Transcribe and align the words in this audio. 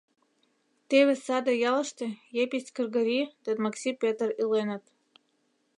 Теве 0.89 1.13
саде 1.25 1.53
ялыште 1.69 2.07
Епись 2.43 2.69
Кргори 2.75 3.19
ден 3.45 3.57
Макси 3.63 3.89
Пӧтыр 4.01 4.29
иленыт. 4.41 4.83